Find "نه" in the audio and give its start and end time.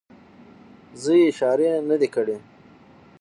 1.89-1.95